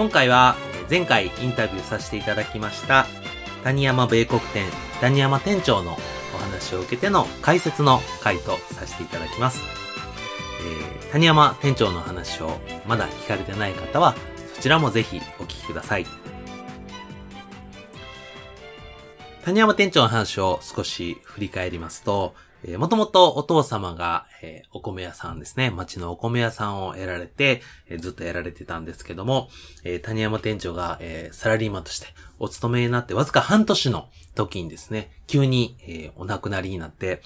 [0.00, 0.56] 今回は
[0.88, 3.06] 前回インタビューさせていただきました
[3.64, 4.64] 谷山米国店
[5.02, 5.98] 谷山店長の
[6.34, 9.60] お話を受けての解説の回とさせていただきます。
[11.02, 14.14] えー、谷山店長の話をまだ聞かれてない方は
[14.54, 16.06] そちらもぜひお聞きください。
[19.44, 29.48] 谷山店長の話を少し振り返りますと、えー、もともとお父様が、えー、お米屋さんですね、町のお米屋さんをやられて、えー、ずっとやられてたんですけども、
[29.84, 37.22] えー、谷山店長が、えー、サラリーマンとしてお勤めになってわずか半年の時にですね、急に、えー、お亡くなりになって、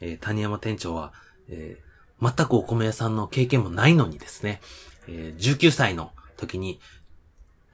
[0.00, 1.12] えー、谷山店長は、
[1.48, 4.60] えー、全くお米屋さんの経験もないのにですね、
[5.06, 6.80] えー、19歳の時に、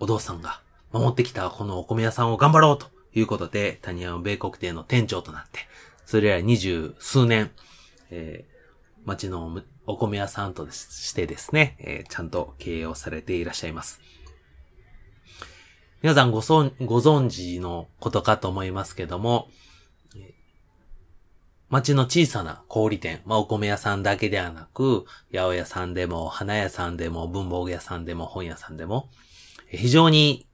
[0.01, 0.61] お父さんが
[0.93, 5.61] 守ってきたこのお米屋さんを頑張ろうということで、谷山米国店の店長となって、
[6.07, 7.51] それ以来二十数年、
[8.11, 14.01] えー、町のお米屋さんとしてですね、えー、ちゃんと経営をされていらっしゃいます。
[16.03, 19.49] 皆さんごそご存知のことかと思いますけども、
[21.71, 29.09] 町の小さな小売店、まあ、お米屋さんだけではなく、八百屋さんでも、花屋さんでも、文房具屋さんでも、本屋さんでも、
[29.69, 30.47] 非常に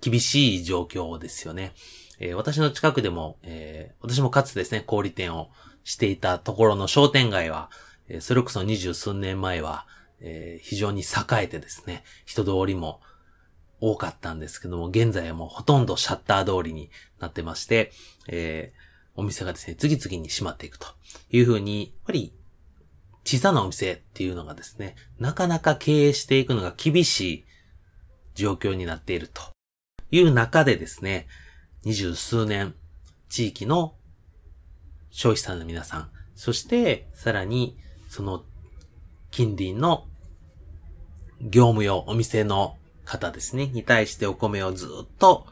[0.00, 1.72] 厳しい状況ですよね。
[2.20, 5.50] えー、私の近くでも、えー、私もかつてですね、小売店を
[5.84, 7.70] していたところの商店街は、
[8.08, 9.86] えー、それこそ二十数年前は、
[10.20, 11.04] え非常に栄
[11.42, 13.00] えてですね、人通りも
[13.80, 16.88] 多かったんですけども、現在はもうほとんどシャッター通りに
[17.18, 17.90] なってまして、
[18.28, 18.72] え
[19.16, 20.86] お店がですね、次々に閉まっていくと
[21.30, 22.32] いうふうに、やっぱり
[23.24, 27.44] 小さなお店っていうのがですね、なかなか経営していくのが厳しい
[28.34, 29.42] 状況になっていると
[30.10, 31.26] いう中でですね、
[31.84, 32.74] 二十数年、
[33.28, 33.94] 地域の
[35.10, 37.76] 消費者の皆さん、そしてさらに
[38.08, 38.42] その
[39.30, 40.06] 近隣の
[41.40, 45.46] 業務用お店の方ですね、に対してお米をずっと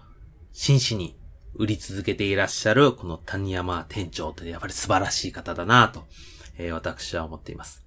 [0.53, 1.17] 真摯に
[1.55, 6.05] 売り続けていらっしゃるこの谷山店長ってやっぱり素晴らしい方だなと、
[6.57, 7.85] えー、私は思っています。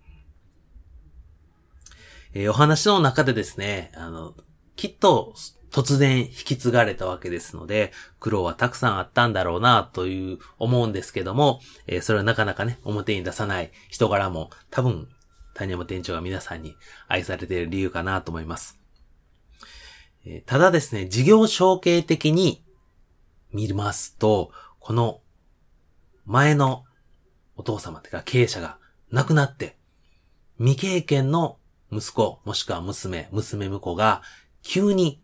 [2.34, 4.36] えー、お話の中でですね、あの、
[4.76, 5.34] きっと
[5.76, 7.92] 突然引き継がれたわけですので、
[8.22, 15.10] 苦労はたくさんあったんだろうなという思うんですけども、えー、それはなかなかね、表に出さない人柄も多分、
[15.54, 16.78] 谷山店長が皆さんに
[17.10, 18.80] 愛されている理由かなと思います。
[20.26, 22.64] えー、ただですね、事業承継的に
[23.52, 25.20] 見ますと、この
[26.26, 26.86] 前の
[27.58, 28.78] お父様っていうか経営者が
[29.12, 29.76] 亡くなって、
[30.58, 31.58] 未経験の
[31.92, 34.22] 息子、もしくは娘、娘婿が
[34.64, 35.22] 急に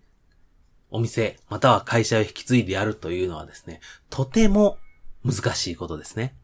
[0.92, 3.80] お店、または会社を引き継いでやるというのはですね、
[4.10, 4.78] とても
[5.26, 6.36] 難しいことですね。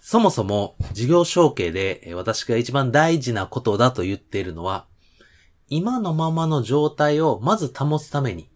[0.00, 4.86] そもそも事業承継で私が一番大事なことだと言っているのは、
[5.68, 8.48] 今のままの状態をまず保つために、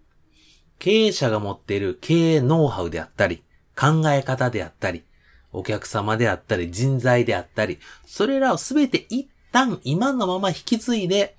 [0.78, 3.44] 経営者が持っている経営ノウハウであったり、
[3.78, 5.04] 考え方であったり、
[5.52, 11.36] お客様であったり、人材であったり、それらをすべて一旦今のまま引き継いで、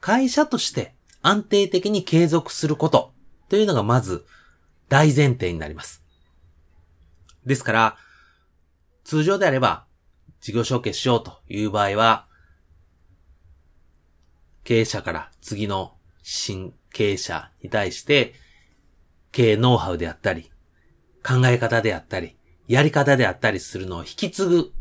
[0.00, 3.12] 会社として安定的に継続すること
[3.48, 4.24] というのがまず
[4.88, 6.02] 大前提になります。
[7.44, 7.96] ですから、
[9.04, 9.86] 通常であれば
[10.40, 12.26] 事業承継しようという場合は、
[14.64, 18.34] 経営者から次の新経営者に対して
[19.32, 20.50] 経営ノウハウであったり、
[21.26, 22.36] 考え方であったり、
[22.66, 24.72] やり方であったりするのを引き継ぐ。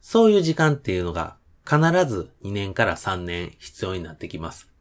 [0.00, 4.71] そういう時間っていうのが必ず2年から3年必要になってきます。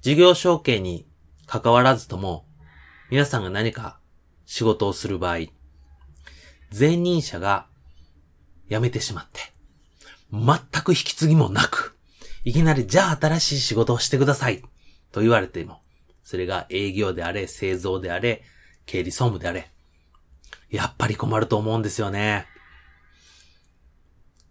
[0.00, 1.06] 事業承継に
[1.46, 2.46] 関わらずとも、
[3.10, 3.98] 皆さんが何か
[4.46, 5.46] 仕事をする場合、
[6.78, 7.66] 前任者が
[8.70, 9.40] 辞めてしまって、
[10.30, 11.96] 全く引き継ぎもなく、
[12.44, 14.62] いきなりじゃあ新しい仕事をしてください
[15.10, 15.80] と言われても、
[16.22, 18.42] それが営業であれ、製造であれ、
[18.86, 19.70] 経理総務であれ。
[20.70, 22.46] やっぱり困ると思うんですよね。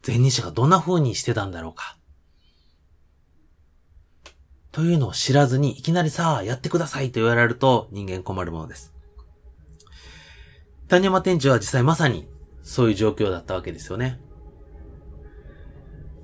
[0.05, 1.97] 前任者がどんな風にしてたんだろうか。
[4.77, 8.93] というのを知らずにいきなりさあやってくださいと言われると人間困るものです。
[10.87, 12.27] 谷山店長は実際まさに
[12.61, 14.19] そういう状況だったわけですよね。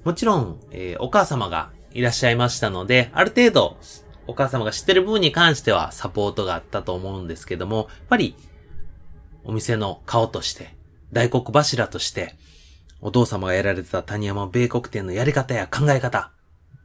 [0.03, 3.77] もちろん、えー、お母様がいらっしゃいましたので、ある程度、
[4.27, 8.35] お母様が知ってる部分に関してはサポートがあったと思うんですけども、やっぱり、
[9.43, 10.75] お店の顔として、
[11.11, 12.35] 大黒柱として、
[13.01, 16.31] お父様がやられてた谷山米国店のやり方や考え方、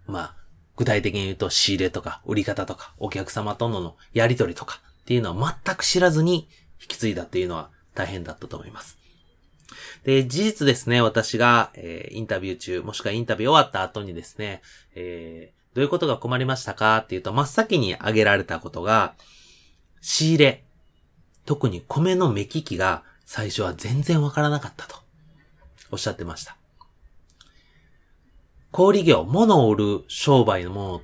[0.06, 0.37] まあ、
[0.78, 6.48] 具体的に言うと仕入れとか売り方とかお客様とのやりとりとかっていうのは全く知らずに
[6.80, 8.96] 引き継いだっていうのは大変だったと思います。
[10.04, 14.62] で、事実ですね、私が、えー、インタビュー中、もしくはインタビュー終わった後にですね、
[14.94, 16.98] えー、どういうことが困りましたか？
[16.98, 19.14] っていうと、真っ先に挙げられたことが、
[20.00, 20.64] 仕入れ。
[21.44, 24.96] 特に米の目利きが最初は全然わからなかったと。
[25.90, 26.56] おっしゃってました。
[28.70, 31.02] 小売業、物を売る商売のも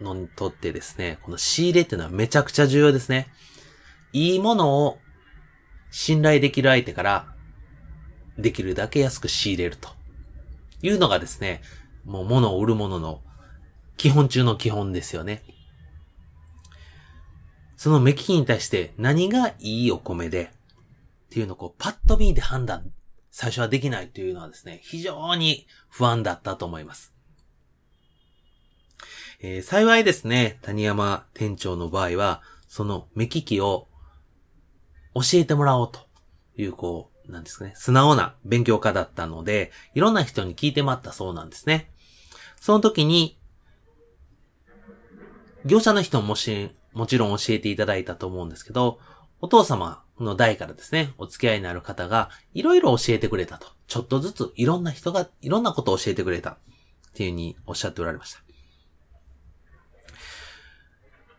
[0.00, 3.28] のにとってですね、この仕入れっていうのはめちゃくちゃ重要ですね。
[4.12, 4.98] いいものを
[5.90, 7.34] 信頼できる相手から
[8.38, 9.88] できるだけ安く仕入れると
[10.82, 11.62] いうのがですね、
[12.04, 13.22] もう物を売るものの
[13.96, 15.42] 基本中の基本ですよね。
[17.76, 22.92] その目利きに対して何がいいお米でっていうのをこうパッと見で判断
[23.32, 27.14] 最初はできないというのはですね、非常に不安だったと思います。
[29.40, 33.88] えー、幸いですね、谷山店長の場合は、その目利きを
[35.14, 36.00] 教えてもらおうと
[36.56, 41.90] いう、こう、なんですかね、素直な勉強家だったので、いろんな人に聞いてもらったそうなんですね。
[42.60, 43.38] その時に、
[45.64, 49.00] 業者の人ももし、もちろん教えていただいたと思うんですけど、
[49.40, 53.68] お父様の代からですね、お付き合いになる方が、いろいろ教えてくれたと。
[53.86, 56.50] ちょっとずついろんな人が、いろんなことを教えてくれた。
[56.50, 58.40] っていうふうにおっしゃっておられました。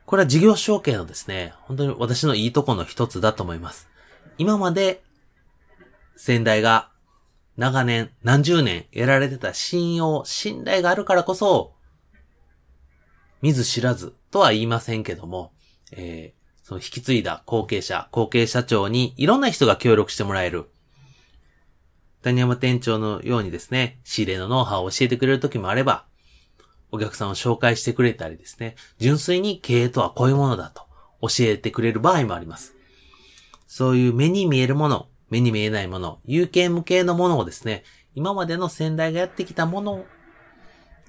[0.06, 3.90] これは事業承継のですね、本当に私のいいとこの一つだと思います。
[4.38, 5.02] 今まで、
[6.16, 6.92] 先代が
[7.58, 11.74] 長年、何十年得られてた信用、信頼があるからこそ、
[13.42, 15.52] 見ず知らずとは言いませんけども、
[15.92, 20.70] えー、その引き継いだ後継者、後継社長にいろんな人が協力してもらえる。
[22.22, 26.06] 谷山店長のようにですね、仕入れのノウハウを教えてくれる時もあれば、
[26.90, 30.84] お客さんを紹介してくれたりですね、純粋に経営とはこういうものだと
[31.22, 32.76] 教えてくれる場合もあります。
[33.68, 37.84] そういう目に見えるもの、目に見えないもの、有形無形のものをですね、
[38.16, 40.06] 今までの先代がやってきたもの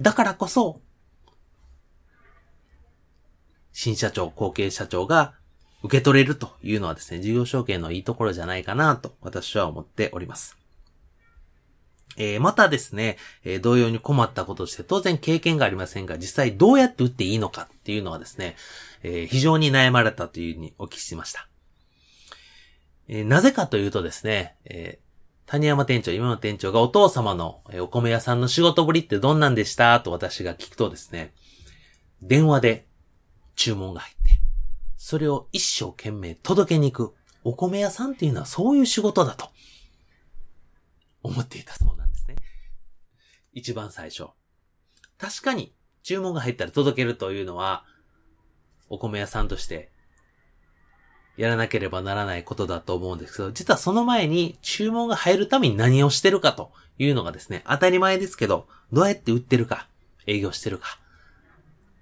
[0.00, 0.80] だからこそ、
[3.72, 5.34] 新社長、後継社長が
[5.84, 10.56] 受け取れるというのはですね、事業承継のいいところじゃないかなと私は思っております。
[12.16, 18.56] えー、またですね、えー、同様に困ったこととして当然経験がありませんが、実際どうやって打っていいのかっていうのはですね、
[19.02, 21.48] えー、非常に悩まれたというふうにお聞きしました。
[23.06, 25.04] えーなぜかというとですね、えー
[25.46, 31.34] 谷山店長、今の店長がお父様のお米屋さんの仕事ぶりってどんなんでしたと私が聞くとですね、
[32.22, 32.86] 電話で
[33.54, 34.13] 注文が入、
[35.06, 37.14] それを一生懸命届けに行く。
[37.44, 39.50] お米屋さんっていうのはそういう仕事だと
[41.22, 42.36] 思っていたそうなんですね。
[43.52, 44.28] 一番最初。
[45.18, 47.84] 確かに注文が入ったら届けるというのは、
[48.88, 49.90] お米屋さんとして
[51.36, 59.86] やらなければならないことだと思うんですけど、実はその前に注文が入るために何をしてるかというのがですね、当たり前ですけど、どうやって売ってるか、
[60.26, 60.98] 営業してるか、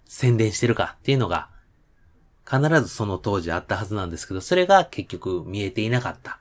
[0.04, 1.50] 宣伝してるかっていうのが
[2.52, 6.38] 必ずその当時あったはずなんですけど、それが結局見えていなかった。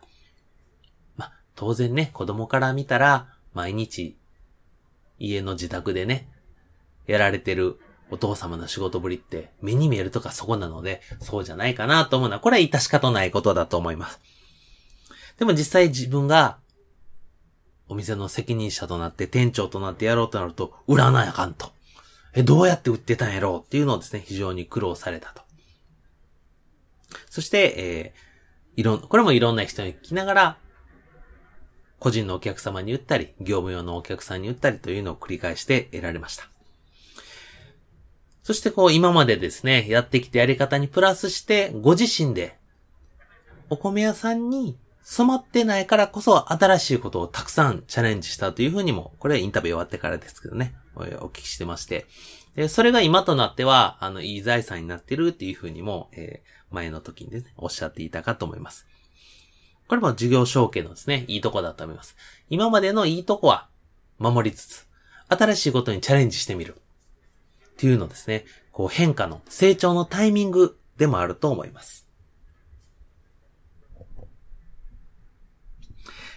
[1.15, 4.17] まあ、当然ね、子供から見たら、毎日、
[5.19, 6.27] 家の自宅でね、
[7.07, 14.19] やられてるお父様の仕事ぶりって目に見えるとかそこなので、そうじゃないかなと思うのは、これは致し方ないことだと思います。
[15.39, 16.57] でも実際自分が、
[17.87, 21.71] お店の責任者となって店長となってやろうとなると、売らないあかんと。
[22.33, 25.50] え、どうやって売ってたんやろうっていうのをですね、非常に苦労されたと。
[27.31, 30.57] そして、えー、いろん、これもいろんな人に聞きながら、
[31.97, 36.49] 個人のお客様に言ったり、業務用のお客さんに言ったりというのを繰り返して得られました。
[38.43, 42.57] そしてこう今までですね、やってきたやり方にプラスして、ご自身で、
[43.69, 52.07] お米屋さんに染まってないからこそ新しいことをたくさんチャレンジしたというふうにも、これはインタビュー終わってからですけどね、お聞きしてまして、
[52.55, 58.87] で、それが今となっては、あの、いい財産になってるっていうふうにも、えー、前の時にですね、おっしゃっていたかと思います。
[59.87, 62.15] これも事業承継のですね、いいとこだと思います。
[62.49, 63.67] 今までのいいとこは
[64.19, 64.87] 守りつつ、
[65.27, 66.75] 新しいことにチャレンジしてみる。
[67.71, 72.00] っていうのですね、こう変化の成長のタイミングでもあると思います。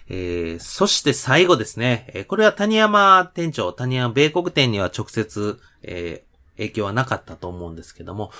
[0.09, 8.31] えー、そして最後ですね、えこれは谷山店長、谷山米国店には直接、えー、影響はなかったと思うんですけども、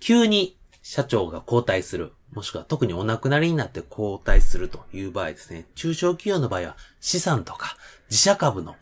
[0.00, 7.76] 急に社長が交代する、もしくは特にお亡くなりになって交代するという場合ですね、中小企業の場合は資産とか
[8.10, 8.76] 自社株の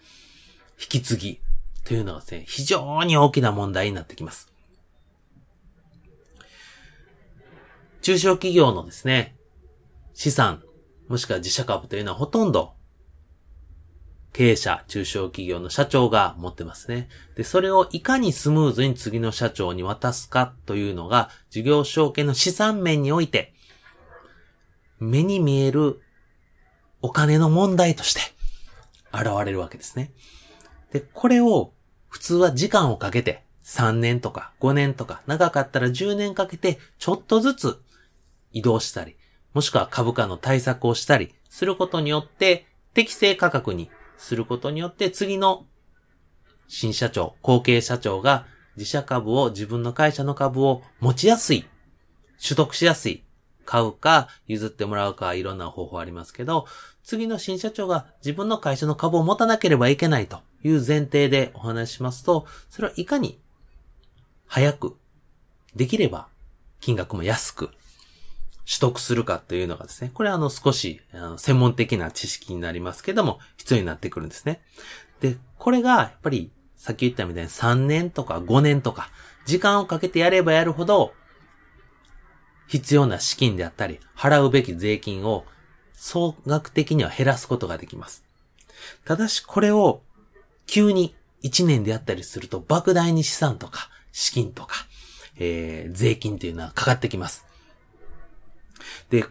[0.79, 1.41] 引き継ぎ
[1.85, 4.53] というのがですね、非常に大きな問題になってきます。
[8.03, 9.37] 中小企業のですね、
[10.13, 10.63] 資産
[11.09, 12.75] もしくは自社株というのはほとんど
[14.37, 17.09] 経営者、中小企業の社長が持ってますね。
[17.37, 23.55] で、それをいかにスムーズに次の社長に渡すかというのが、事業承継の資産面において、
[24.99, 26.03] 目に見える
[27.01, 28.21] お金の問題として
[29.11, 30.13] 現れるわけですね。
[30.93, 31.73] で、これを
[32.09, 37.83] 普通は時間をかけて3年とか5年とか長かったら10年かけてちょっとずつ
[38.53, 39.17] 移動したり、
[39.57, 43.91] もしくは株価の対策をしたりすることによって、適正価格に。
[44.19, 45.65] することによって、次の
[46.69, 48.45] 新社長、後継社長が
[48.77, 51.65] 自社株を、自分の会社の株を持ちやすい、
[52.39, 53.25] 取得しやすい、
[53.65, 56.67] 買うか、譲ってもらうか、いろんな方法ありますけど、
[57.03, 63.41] 次の新社長が自分の会社の株を持たなければいけないという前提でお話しますと、それはいかに
[64.45, 64.99] 早く、
[65.75, 66.29] できれば
[66.81, 67.71] 金額も安く、
[68.67, 71.01] 取得するかというのがですね、これはあの少し
[71.39, 74.61] 専門的な知識になりますけども、必要になってくるんですね。
[75.21, 79.11] で、これがやっぱりさっき言ったみたいに3年とか5年とか、
[79.47, 81.15] 時間をかけてやればやるほど、
[82.67, 85.47] 必要な資金であったり、払うべき税金を
[85.93, 88.25] 総額的には減らすことができます。
[89.05, 90.03] ただしこれを
[90.67, 94.75] 急に1年でやったりすると莫大に資産とか資金とか、
[95.39, 97.46] えー、税金というのはかかってきます。
[99.11, 99.25] で、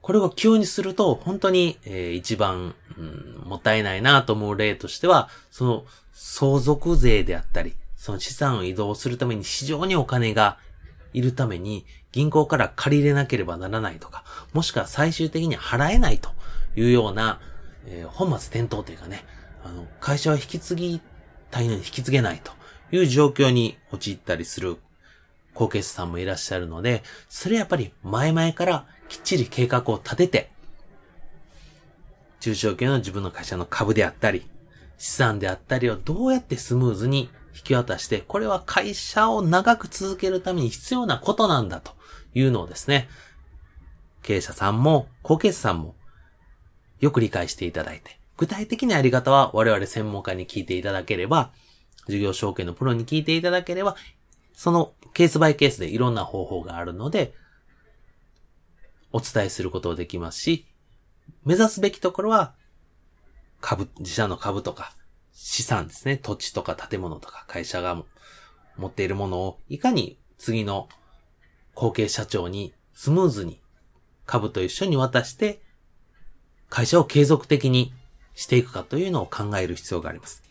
[0.00, 10.58] これを急にすると、本当に、えー、一番、うん、もったいないなと思う例としては、その相続税であったり、その資産を移動するために非常にお金が
[11.12, 14.24] いるために、銀行から借りれなければならないとか、
[14.54, 16.30] もしくは最終的に払えないと
[16.74, 17.40] いうような、
[17.86, 19.24] えー、本末転倒というかね、
[19.62, 21.00] あの、会社は引き継ぎ
[21.50, 22.52] たいのに引き継げないと
[22.92, 24.78] いう状況に陥ったりする
[25.58, 30.50] 後継者さんもいらっしゃるので、それやっぱり前々からきっちり計画を立てて、
[32.38, 34.46] 中小企業の自分の会社の株であったり、
[34.98, 41.90] 資産であったりをどうやってスムーズに引き渡して、これは会社を長く続けるために必要なことなんだと
[42.34, 43.08] いうのをですね、
[44.22, 45.96] 経営者さんも後継者さんも
[47.00, 51.50] よく理解していただいて、具体的なやり方は我々専門家に聞いていただければ、
[52.06, 53.96] 事業承継のプロに聞いていただければ、
[54.52, 57.34] そのケースバイケースでいろんな方法があるので、
[59.10, 60.64] お伝えすることできますし、
[61.44, 62.54] 目指すべきところは、
[63.60, 64.92] 株、自社の株とか、
[65.32, 66.18] 資産ですね。
[66.18, 68.00] 土地とか建物とか会社が
[68.76, 70.88] 持っているものを、いかに次の
[71.74, 73.60] 後継社長にスムーズに
[74.24, 75.60] 株と一緒に渡して、
[76.68, 77.92] 会社を継続的に
[78.36, 80.44] していくかというのを考える必要があります。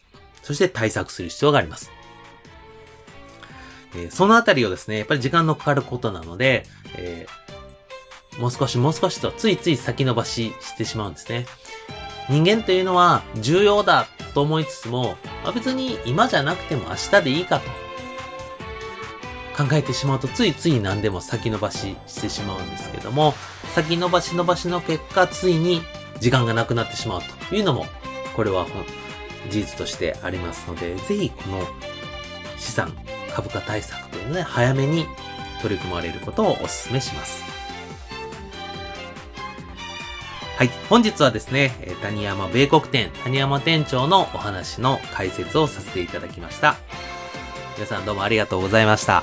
[0.43, 1.89] そして対策する必要があります。
[3.95, 6.65] えー、そのあたりをですね、やっぱり時間のかかることなので、
[6.97, 11.45] えー、もう少しもう少しとついつい先延ばししてしまうんですね。
[12.29, 17.69] 人間というのは重要だと思いつつも、まあ、別に今じゃなくても明日でいいかと
[19.63, 23.33] 考えてしまうとついつい何でも先延ばししてしまうんですけども、
[23.73, 25.81] 先延ばし延ばしの結果、ついに
[26.19, 27.87] 時間がなくなってしまうというのも、
[28.35, 28.67] これは
[29.49, 31.67] 事実としてありますので、ぜひこの
[32.57, 32.95] 資産、
[33.37, 35.05] 株価対策というので、早めに
[35.61, 37.43] 取り組まれることをお勧めします。
[40.57, 40.71] はい。
[40.89, 46.77] 本日はですね、谷山米国店、谷山店長のお話の解説をさせていただきました。
[47.75, 49.21] 皆さんどうもありがとうございました。